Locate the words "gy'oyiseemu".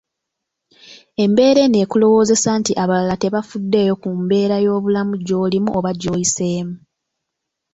5.99-6.75